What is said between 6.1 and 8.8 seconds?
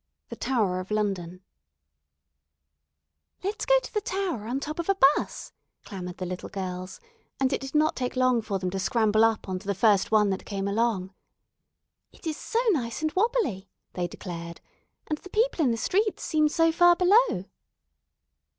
the little girls, and it did not take long for them to